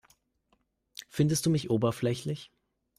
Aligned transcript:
Findest 1.09 1.45
du 1.45 1.51
mich 1.51 1.69
oberflächlich? 1.69 2.49